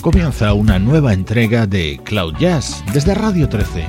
[0.00, 3.84] Comienza una nueva entrega de Cloud Jazz desde Radio 13.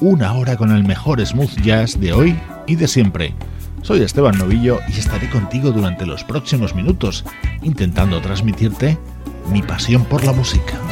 [0.00, 3.34] Una hora con el mejor smooth jazz de hoy y de siempre.
[3.82, 7.24] Soy Esteban Novillo y estaré contigo durante los próximos minutos
[7.62, 8.98] intentando transmitirte
[9.50, 10.87] mi pasión por la música.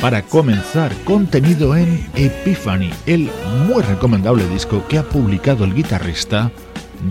[0.00, 3.30] Para comenzar, contenido en Epiphany, el
[3.66, 6.50] muy recomendable disco que ha publicado el guitarrista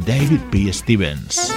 [0.06, 0.74] David P.
[0.74, 1.54] Stevens.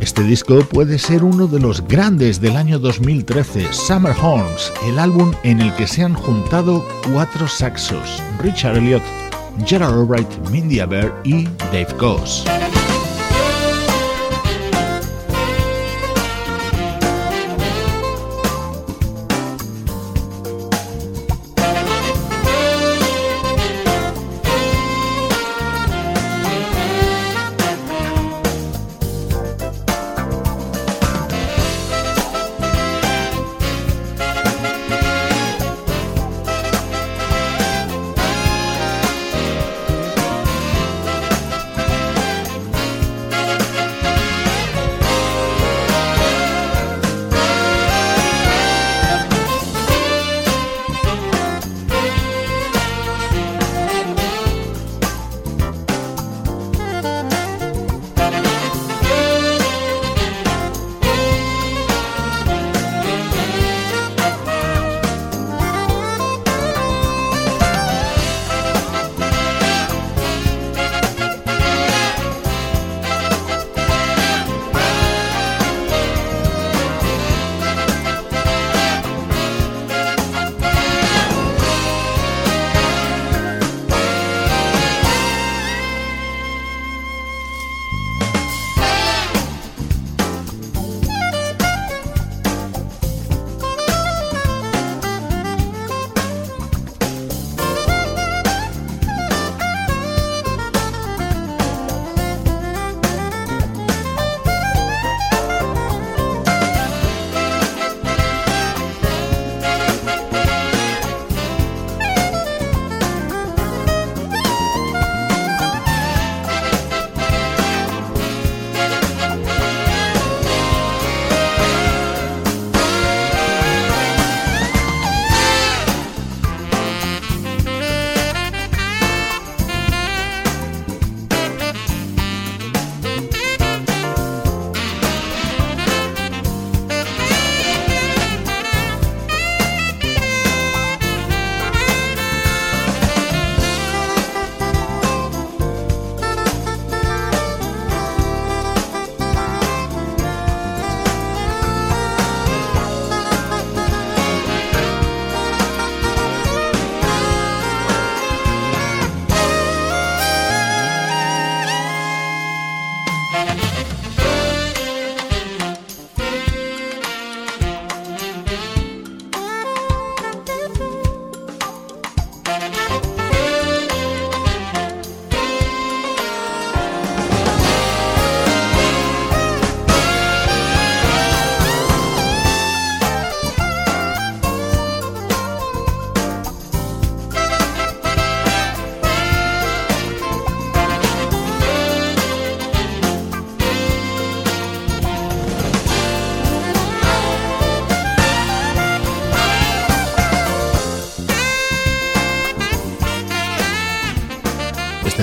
[0.00, 5.32] Este disco puede ser uno de los grandes del año 2013, Summer Horns, el álbum
[5.42, 9.02] en el que se han juntado cuatro saxos, Richard Elliott,
[9.66, 12.44] Gerald Albright, Mindy Aber y Dave Goss.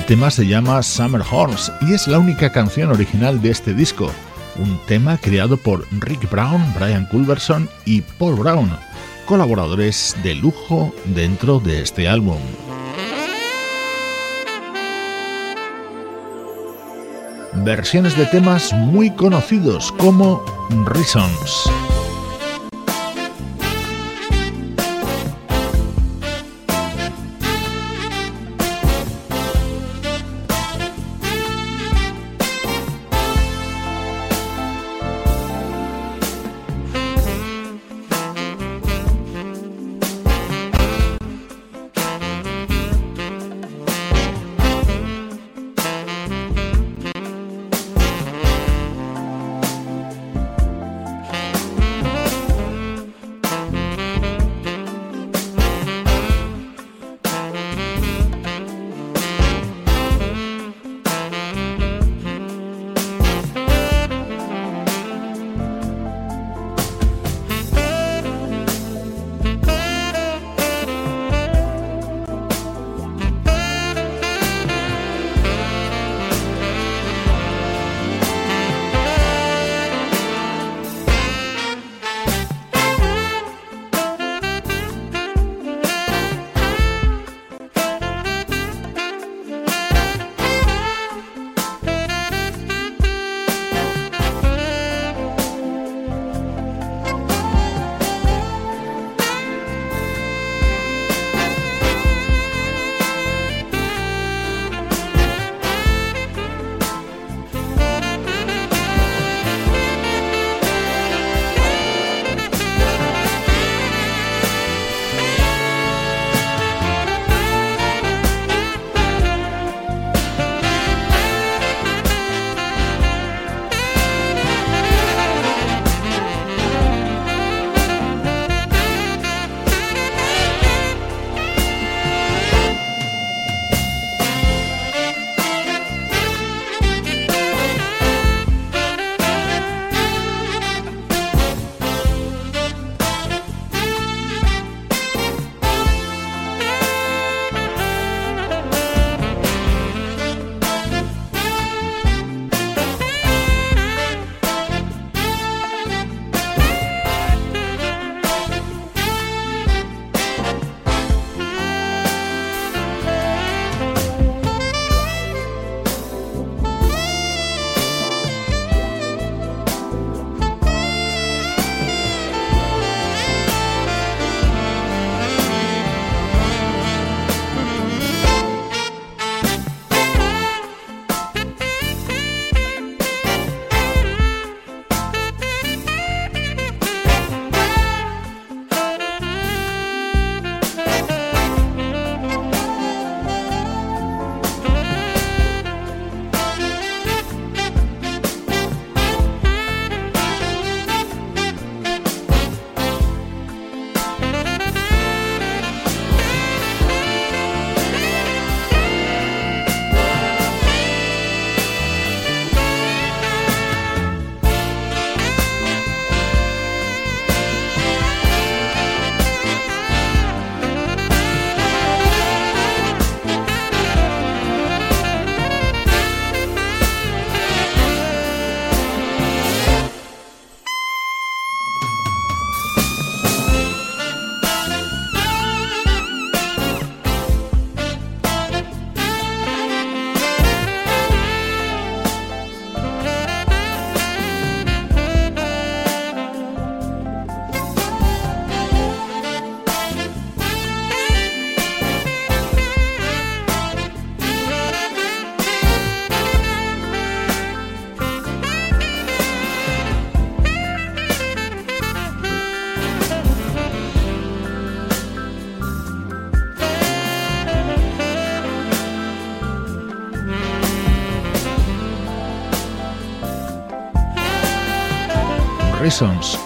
[0.10, 4.12] Tema se llama Summer Horns y es la única canción original de este disco,
[4.56, 8.72] un tema creado por Rick Brown, Brian Culverson y Paul Brown,
[9.28, 12.40] colaboradores de lujo dentro de este álbum.
[17.58, 20.44] Versiones de temas muy conocidos como
[20.88, 21.70] Reasons.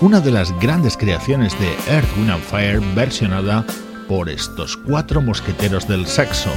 [0.02, 3.64] Una de las grandes creaciones de Earth, Wind and Fire versionada
[4.08, 6.50] por estos cuatro mosqueteros del saxo,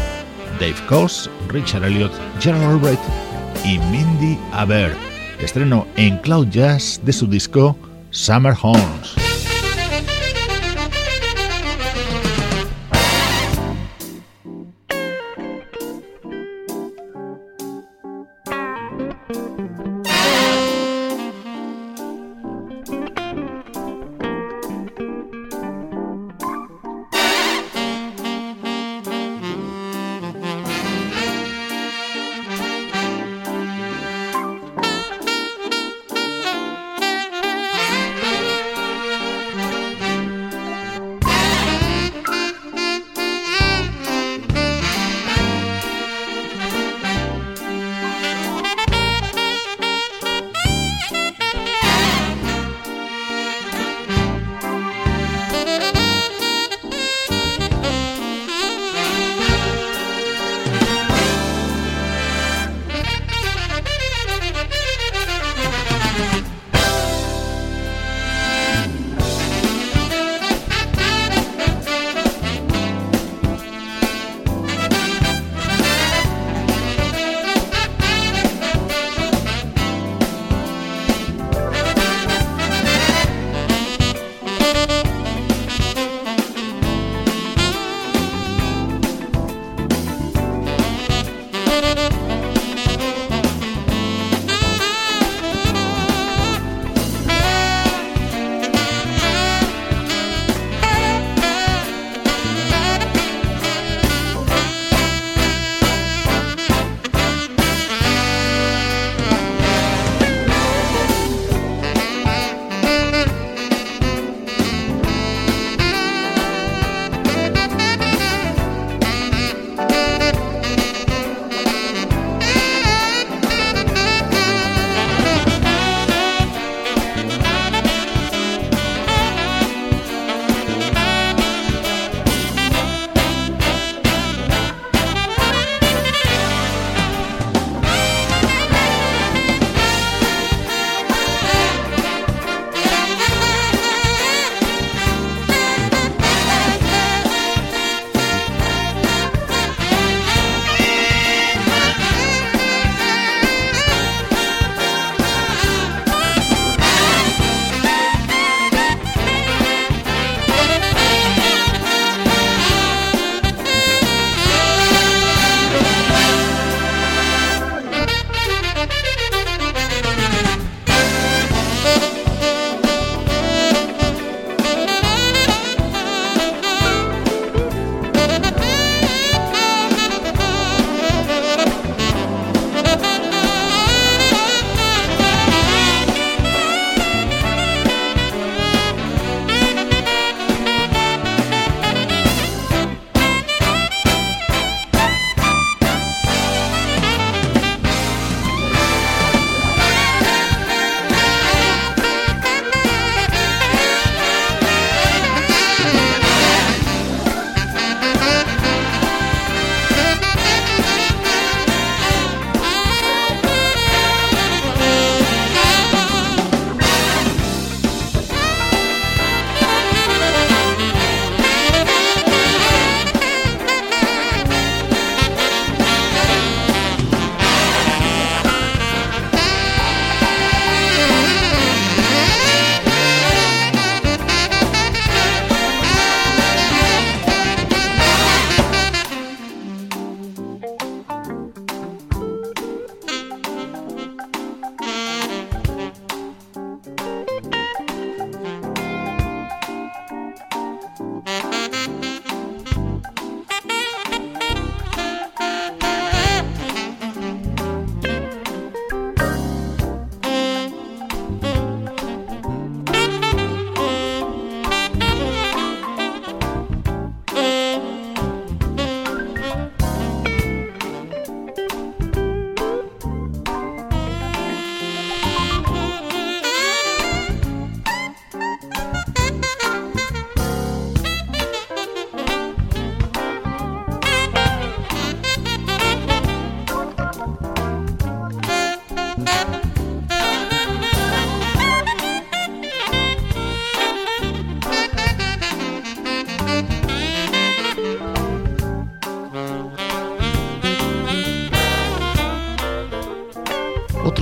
[0.59, 3.01] Dave Coase, Richard Elliot, Gerald Albright
[3.67, 4.95] y Mindy Aber.
[5.39, 7.77] Estreno en Cloud Jazz de su disco
[8.13, 9.26] Summer Homes.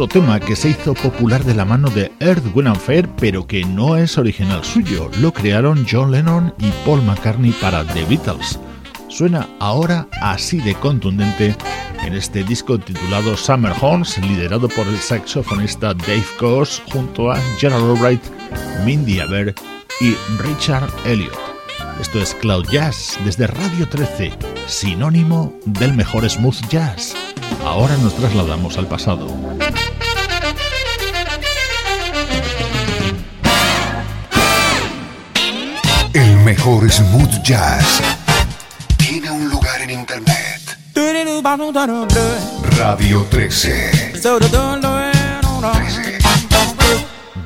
[0.04, 3.64] Otro tema que se hizo popular de la mano de Earth, Wind Fair, pero que
[3.64, 5.10] no es original suyo.
[5.18, 8.58] Lo crearon John Lennon y Paul McCartney para The Beatles.
[9.08, 11.56] Suena ahora así de contundente
[12.04, 17.90] en este disco titulado Summer Horns, liderado por el saxofonista Dave Coase junto a Gerald
[17.90, 18.22] Albright,
[18.84, 19.54] Mindy Aber
[20.02, 21.38] y Richard Elliot.
[21.98, 24.32] Esto es Cloud Jazz desde Radio 13,
[24.66, 27.14] sinónimo del mejor smooth jazz.
[27.64, 29.26] Ahora nos trasladamos al pasado.
[36.44, 38.02] Mejor smooth jazz
[38.98, 40.78] tiene un lugar en internet.
[42.78, 44.12] Radio 13.
[44.12, 44.50] 13.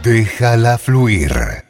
[0.02, 1.67] Déjala fluir.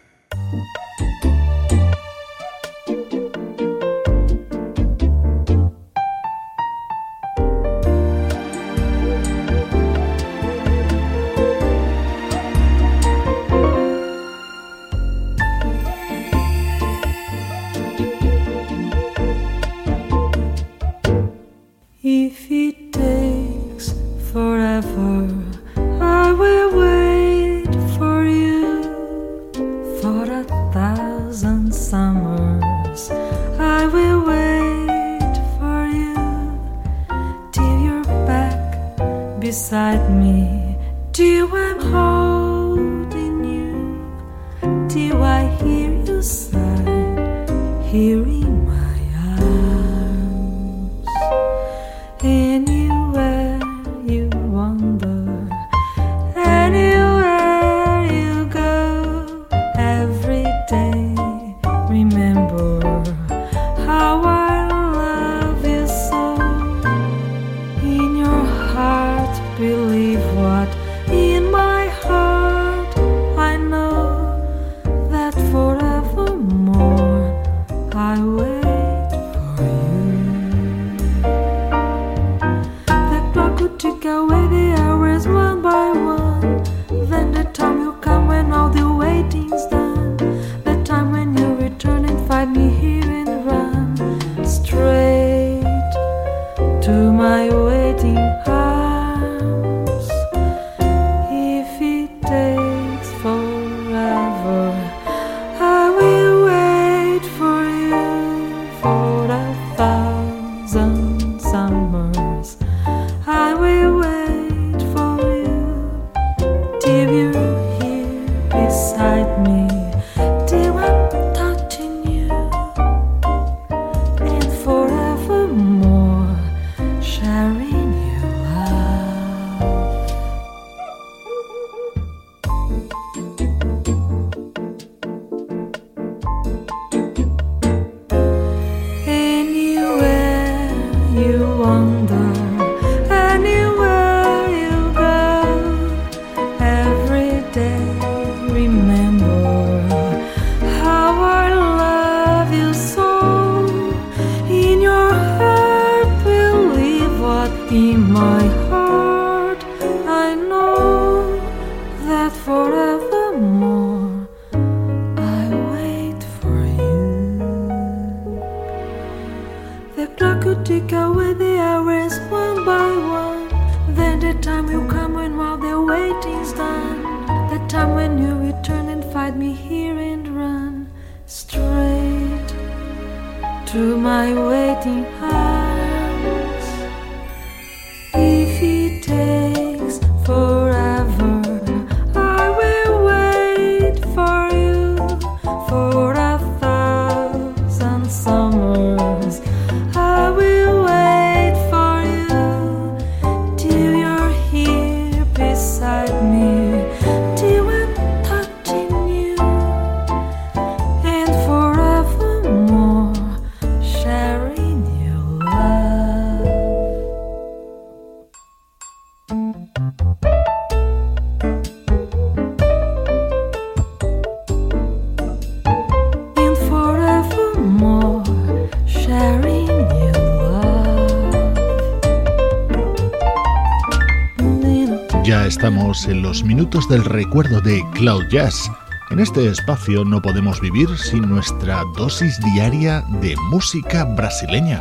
[236.07, 238.71] En los minutos del recuerdo de Cloud Jazz.
[239.11, 244.81] En este espacio no podemos vivir sin nuestra dosis diaria de música brasileña.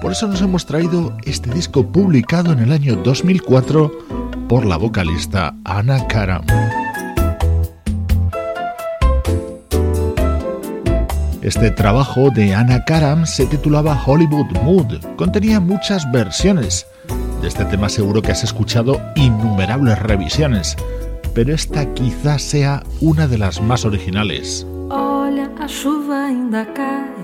[0.00, 3.92] Por eso nos hemos traído este disco publicado en el año 2004
[4.48, 6.44] por la vocalista Anna Karam.
[11.42, 15.04] Este trabajo de Anna Karam se titulaba Hollywood Mood.
[15.16, 16.86] Contenía muchas versiones.
[17.40, 20.76] De este tema seguro que has escuchado innumerables revisiones,
[21.34, 24.66] pero esta quizás sea una de las más originales.
[24.90, 27.18] Olha, a chuva ainda cae.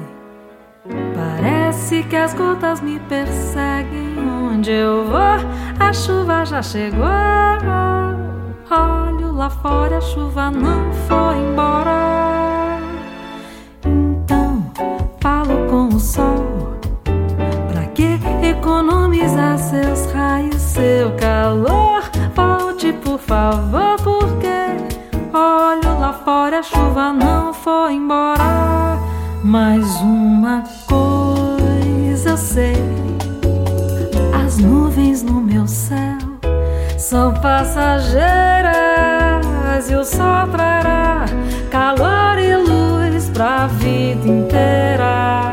[1.14, 4.14] Parece que as gotas me perseguem.
[4.55, 5.38] Onde eu vou,
[5.81, 7.05] a chuva já chegou.
[8.70, 12.13] Olho lá fora, a chuva não foi embora.
[29.55, 32.75] Mais uma coisa eu sei:
[34.45, 36.19] as nuvens no meu céu
[36.99, 38.19] são passageiras
[39.88, 41.27] e o sol trará
[41.71, 45.53] calor e luz pra vida inteira.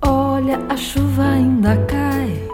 [0.00, 2.48] Olha, a chuva ainda cai,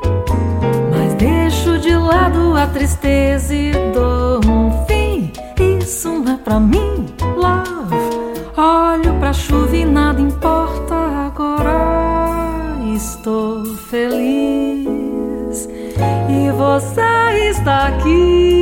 [0.90, 5.32] mas deixo de lado a tristeza e dou um fim.
[5.78, 7.19] Isso não é pra mim
[9.30, 12.80] Pra chuva e nada importa agora.
[12.96, 15.68] Estou feliz
[16.28, 18.59] e você está aqui.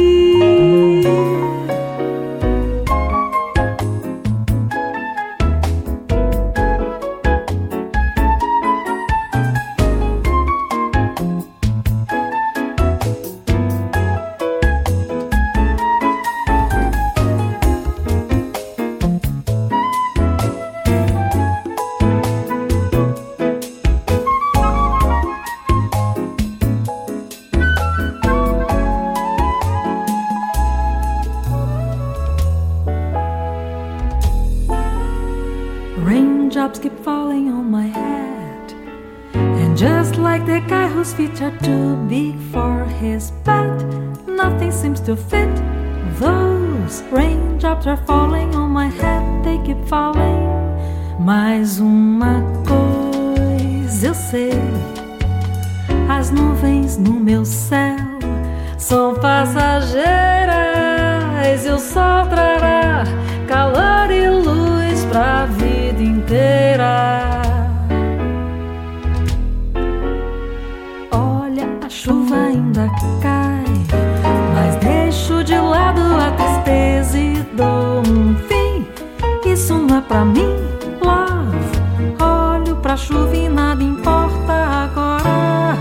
[79.58, 80.54] Isso não é pra mim,
[81.02, 82.14] love.
[82.22, 85.76] Olho pra chuva e nada importa agora.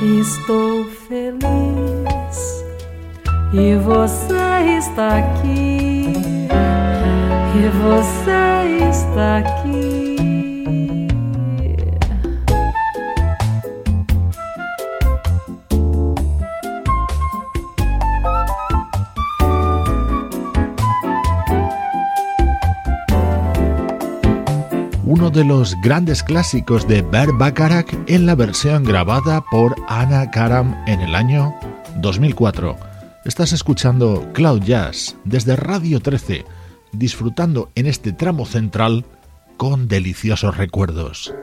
[0.00, 2.64] Estou feliz
[3.52, 6.12] e você está aqui.
[7.56, 10.05] E você está aqui.
[25.36, 31.02] De los grandes clásicos de Bert Bacharach en la versión grabada por Anna Karam en
[31.02, 31.54] el año
[31.96, 32.74] 2004.
[33.26, 36.46] Estás escuchando Cloud Jazz desde Radio 13,
[36.92, 39.04] disfrutando en este tramo central
[39.58, 41.34] con deliciosos recuerdos.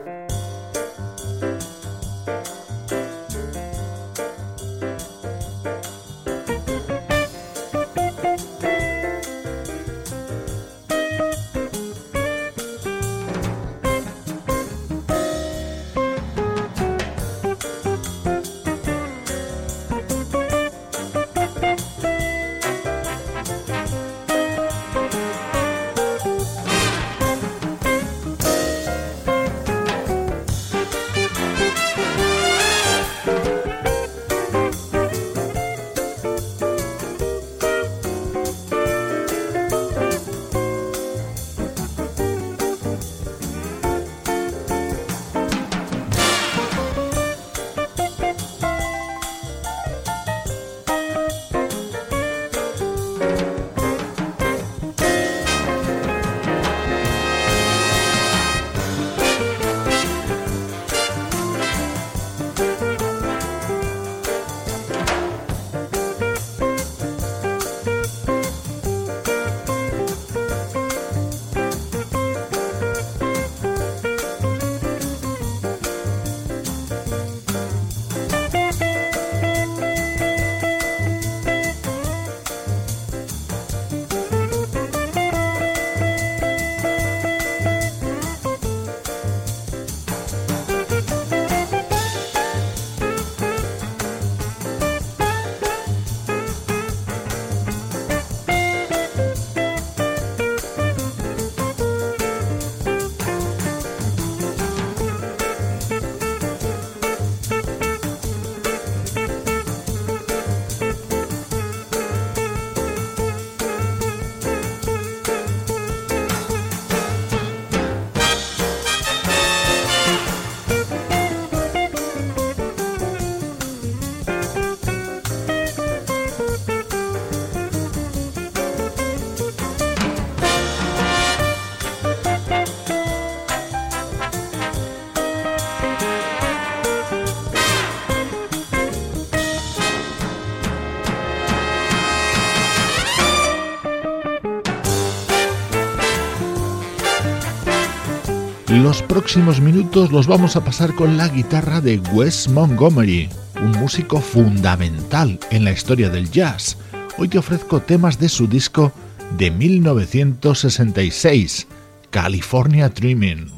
[148.84, 153.30] Los próximos minutos los vamos a pasar con la guitarra de Wes Montgomery,
[153.62, 156.76] un músico fundamental en la historia del jazz.
[157.16, 158.92] Hoy te ofrezco temas de su disco
[159.38, 161.66] de 1966,
[162.10, 163.50] California Dreaming.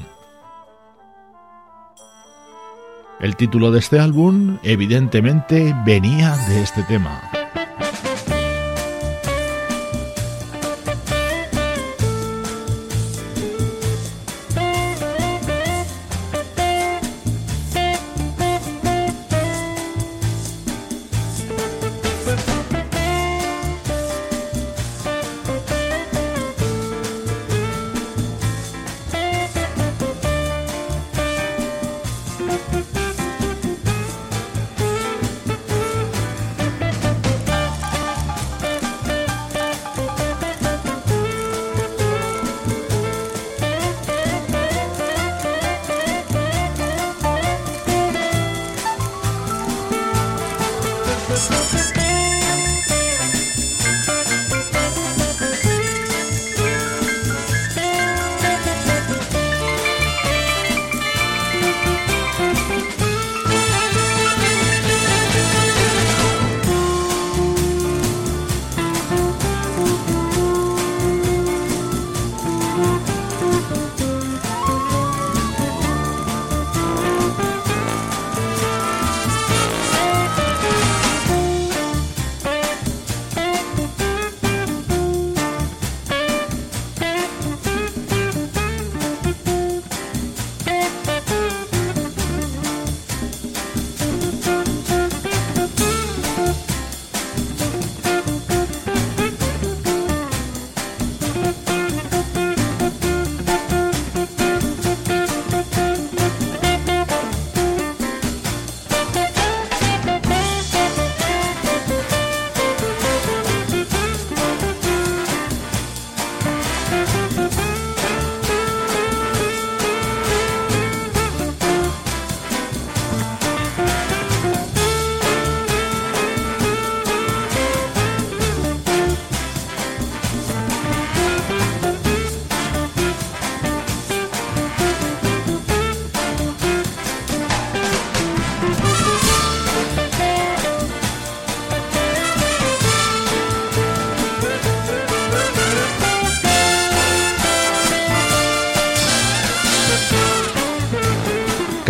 [3.19, 7.26] El título de este álbum evidentemente venía de este tema.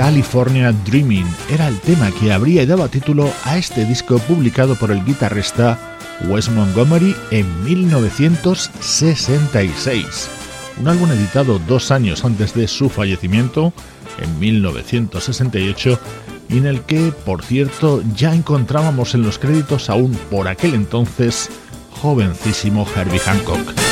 [0.07, 5.05] California Dreaming era el tema que habría dado título a este disco publicado por el
[5.05, 5.77] guitarrista
[6.29, 10.29] Wes Montgomery en 1966.
[10.79, 13.73] Un álbum editado dos años antes de su fallecimiento,
[14.23, 15.99] en 1968,
[16.51, 21.51] y en el que, por cierto, ya encontrábamos en los créditos aún por aquel entonces
[22.01, 23.86] jovencísimo Herbie Hancock.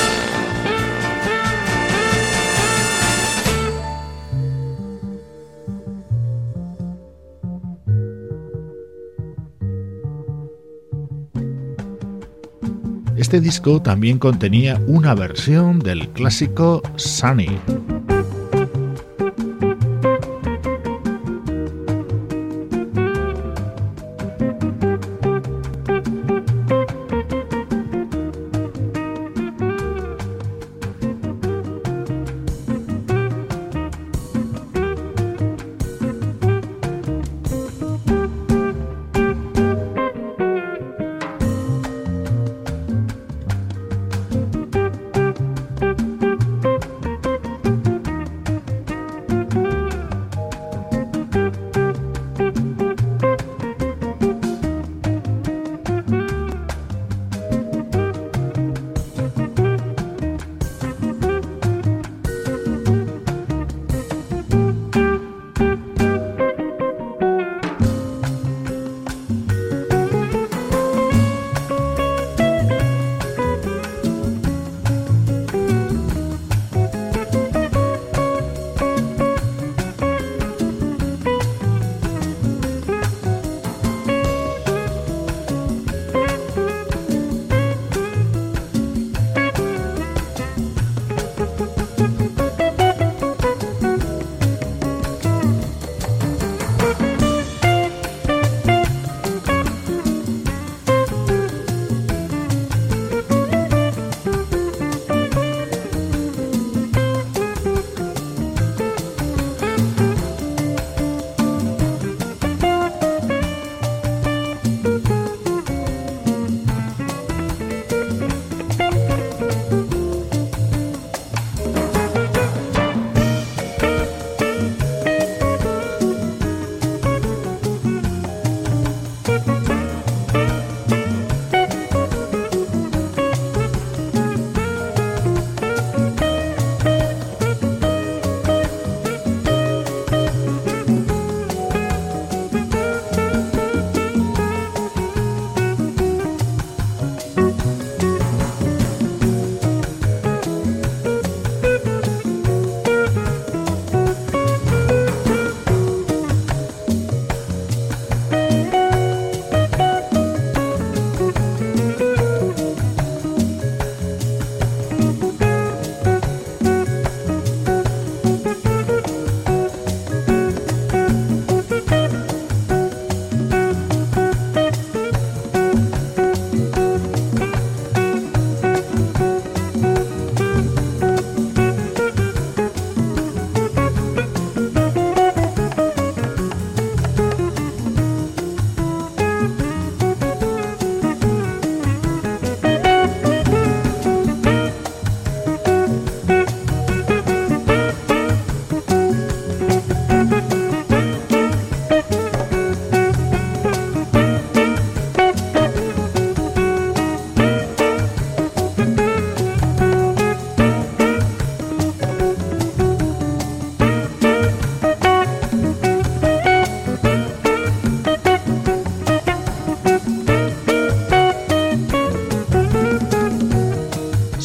[13.25, 17.59] Este disco también contenía una versión del clásico Sunny.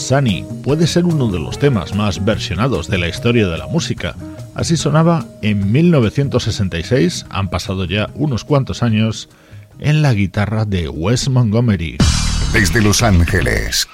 [0.09, 4.15] Sunny puede ser uno de los temas más versionados de la historia de la música.
[4.55, 9.29] Así sonaba en 1966, han pasado ya unos cuantos años,
[9.77, 11.97] en la guitarra de Wes Montgomery.
[12.53, 13.87] Desde Los Ángeles,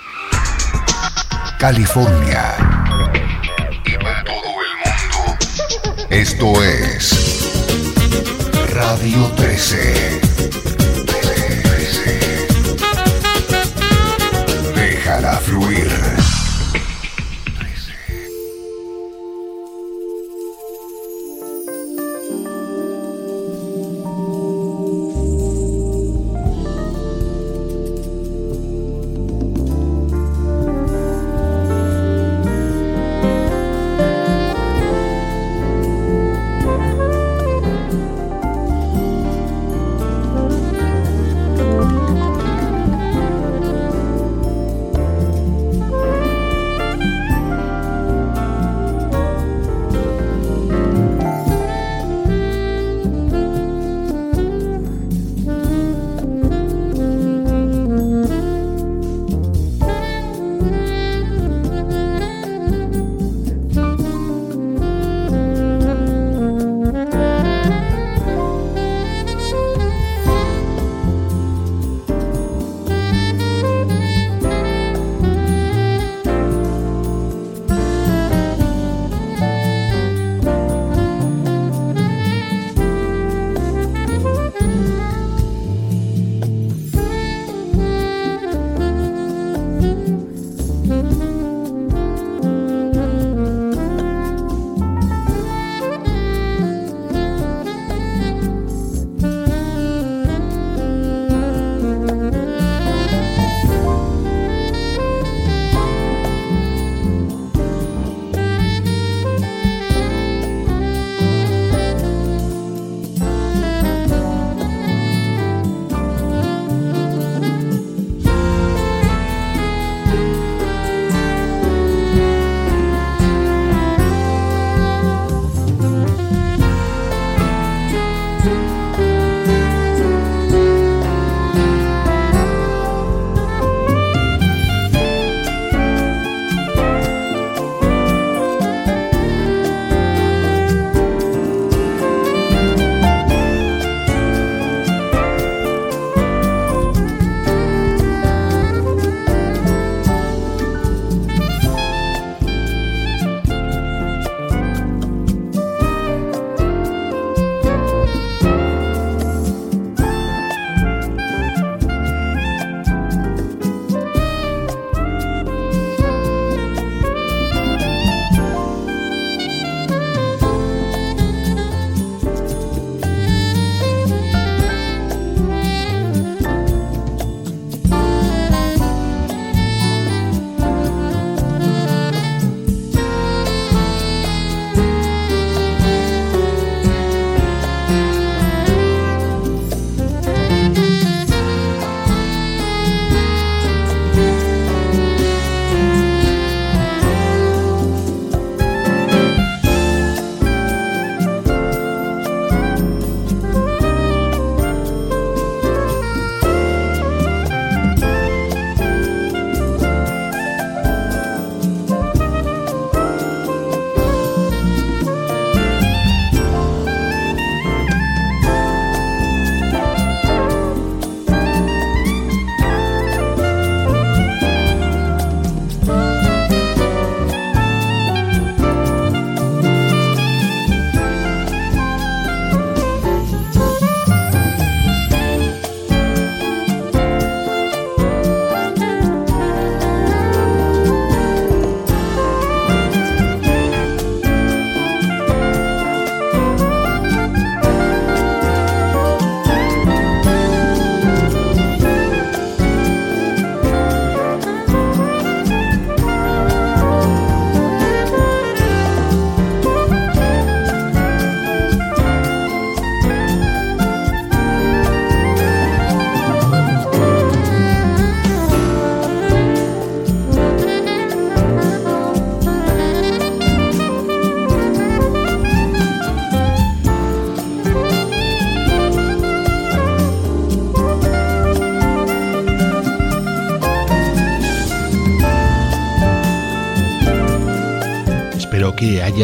[1.59, 2.55] California
[3.86, 7.51] y para todo el mundo, esto es
[8.74, 10.24] Radio 13.
[15.36, 16.24] Déjala fluir.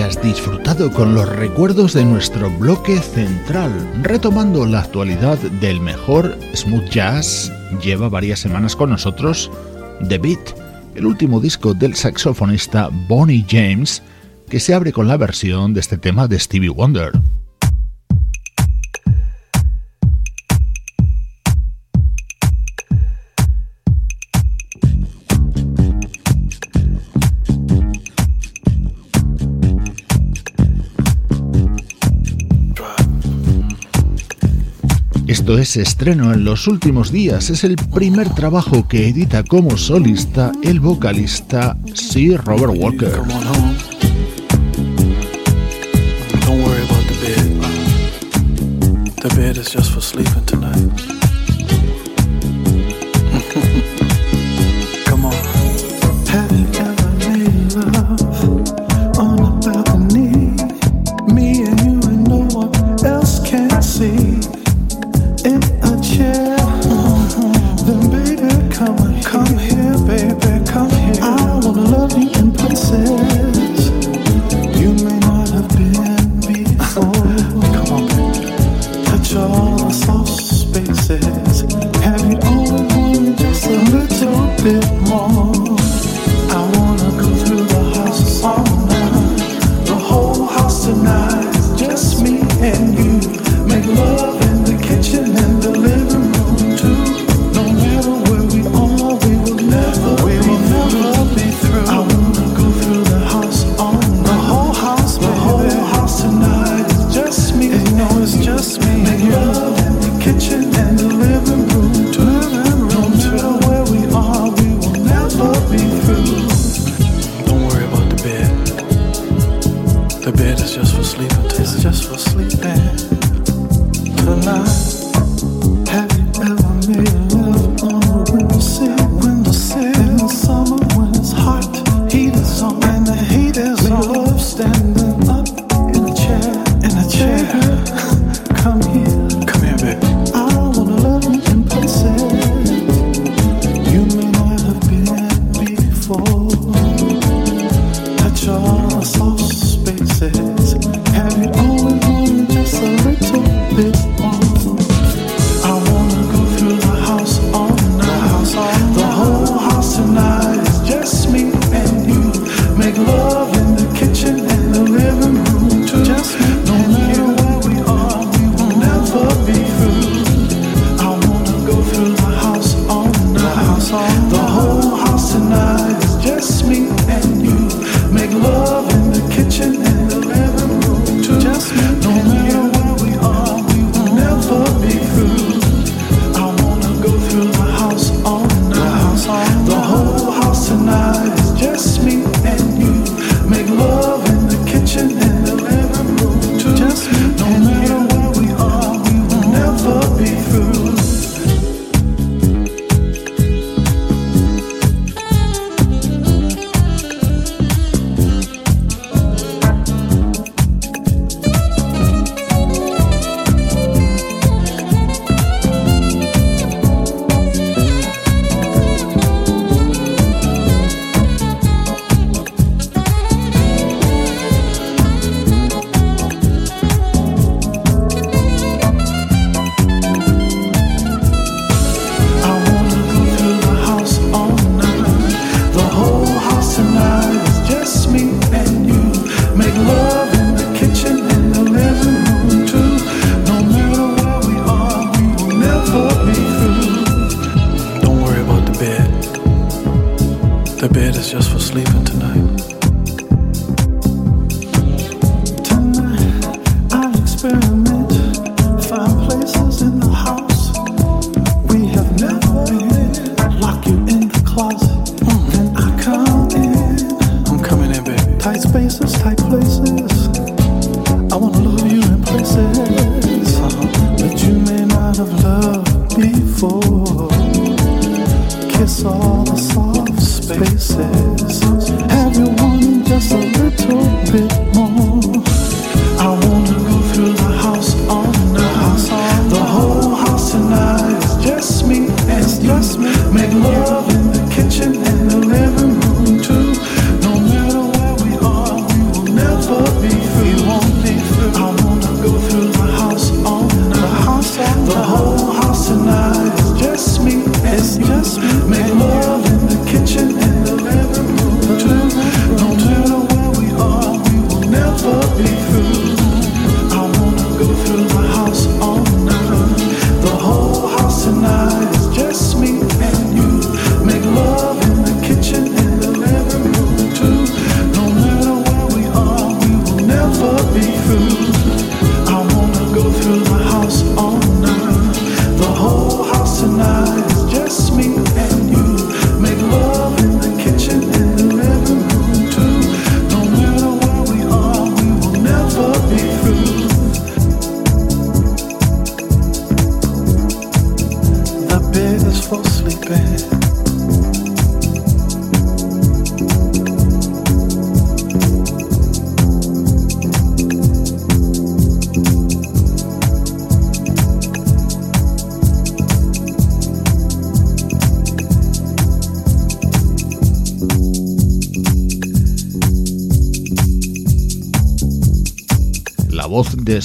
[0.02, 3.72] Hayas disfrutado con los recuerdos de nuestro bloque central,
[4.02, 7.52] retomando la actualidad del mejor smooth jazz.
[7.84, 9.52] Lleva varias semanas con nosotros
[10.08, 10.56] The Beat,
[10.96, 14.02] el último disco del saxofonista Bonnie James,
[14.50, 17.12] que se abre con la versión de este tema de Stevie Wonder.
[35.42, 40.52] Esto es estreno en los últimos días, es el primer trabajo que edita como solista
[40.62, 43.20] el vocalista Sir Robert Walker.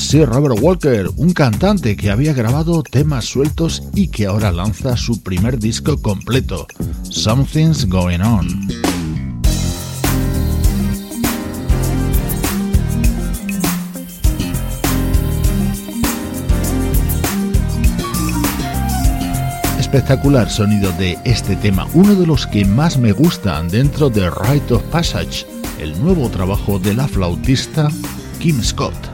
[0.07, 5.20] Sir Robert Walker, un cantante que había grabado temas sueltos y que ahora lanza su
[5.20, 6.68] primer disco completo,
[7.11, 8.46] Something's Going On.
[19.80, 24.74] espectacular sonido de este tema, uno de los que más me gustan dentro de Rite
[24.74, 25.46] of Passage,
[25.80, 27.88] el nuevo trabajo de la flautista
[28.38, 29.05] Kim Scott.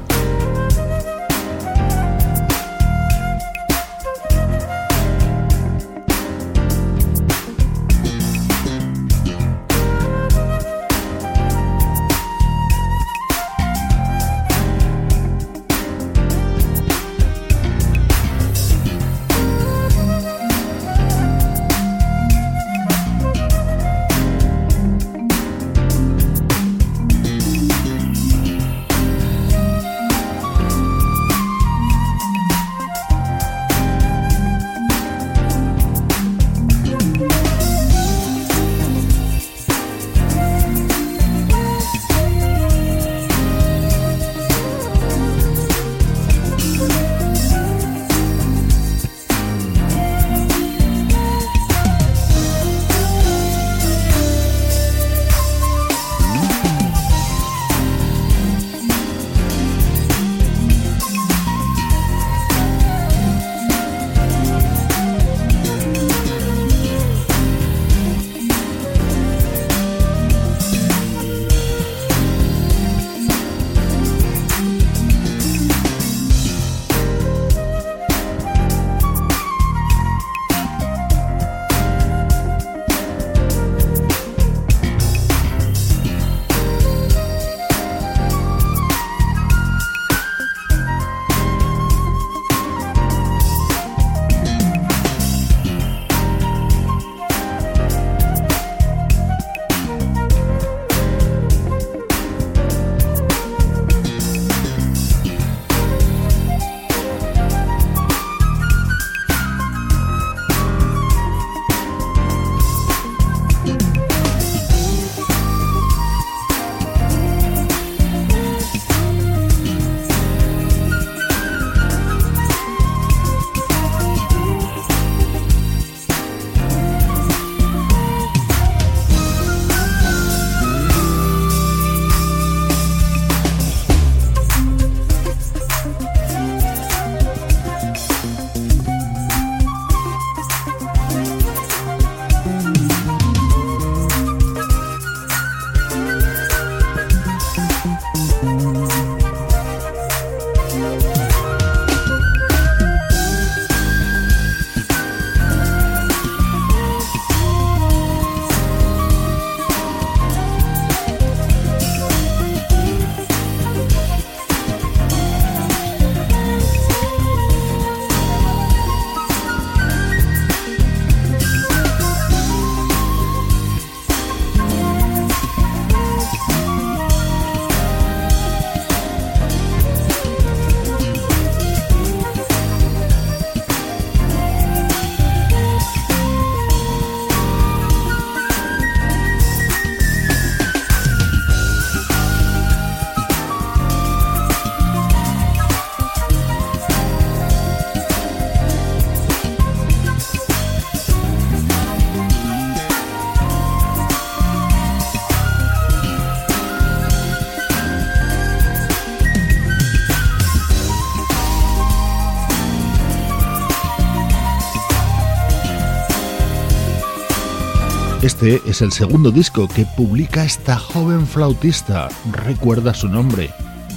[218.43, 222.09] Es el segundo disco que publica esta joven flautista.
[222.33, 223.51] Recuerda su nombre,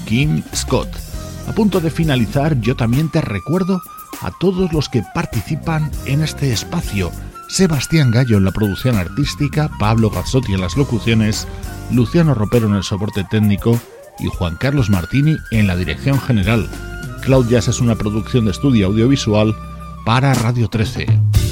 [0.06, 0.88] Kim Scott.
[1.48, 3.82] A punto de finalizar, yo también te recuerdo
[4.22, 7.12] a todos los que participan en este espacio.
[7.48, 11.48] Sebastián Gallo en la producción artística, Pablo Gazzotti en las locuciones,
[11.91, 13.80] Luciano Ropero en el soporte técnico
[14.20, 16.70] y Juan Carlos Martini en la dirección general.
[17.24, 19.56] Cloud Jazz es una producción de estudio audiovisual
[20.06, 21.45] para Radio 13.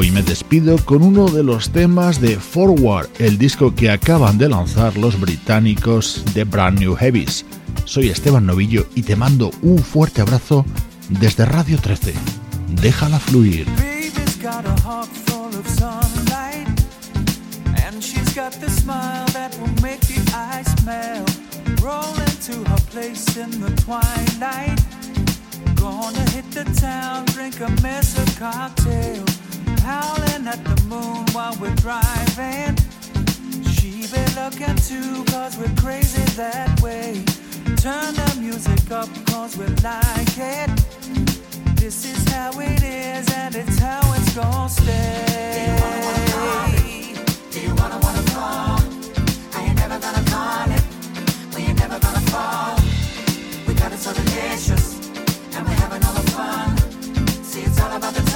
[0.00, 4.48] Hoy me despido con uno de los temas de Forward, el disco que acaban de
[4.48, 7.44] lanzar los británicos de Brand New Heavies.
[7.84, 10.64] Soy Esteban Novillo y te mando un fuerte abrazo
[11.08, 12.14] desde Radio 13.
[12.80, 13.66] Déjala fluir.
[25.74, 29.37] gonna hit the town, drink a mess of.
[29.88, 32.76] howling at the moon while we're driving.
[33.74, 37.24] She be looking too, cause we're crazy that way.
[37.84, 40.68] Turn the music up, cause we like it.
[41.80, 45.64] This is how it is, and it's how it's gonna stay.
[45.64, 46.68] Do you wanna wanna call?
[47.52, 48.78] Do you wanna wanna call?
[49.56, 50.84] I ain't never gonna call it?
[51.54, 52.76] We ain't never gonna fall.
[53.66, 54.84] We got it so delicious,
[55.54, 56.68] and we're having all the fun.
[57.42, 58.27] See, it's all about the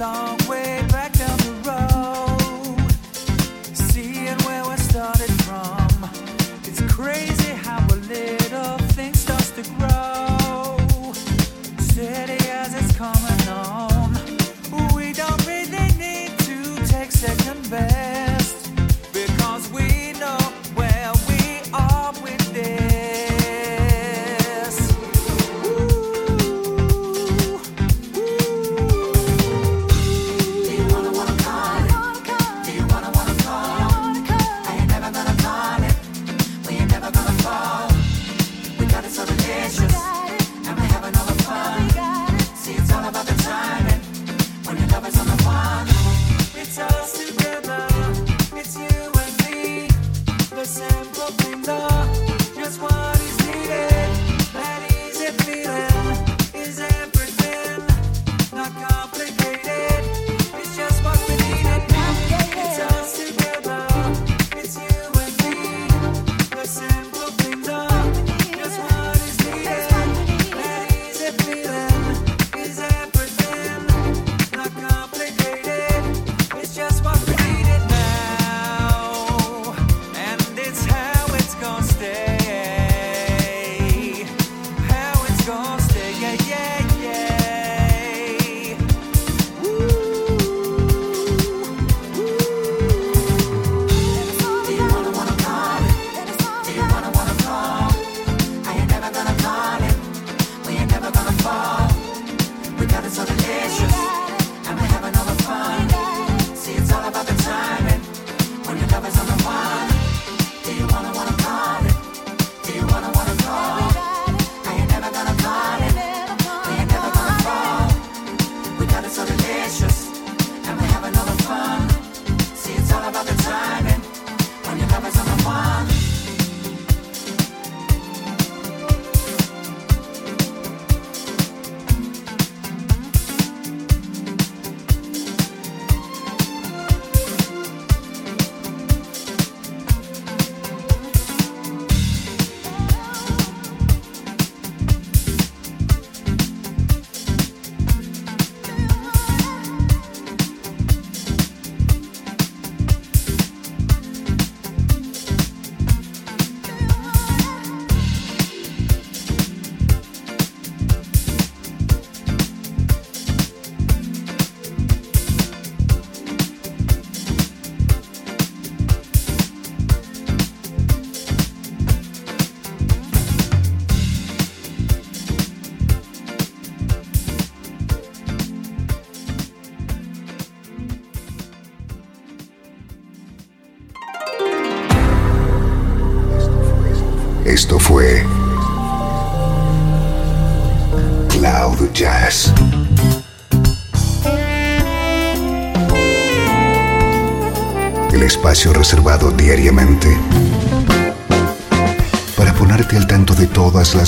[0.00, 0.39] long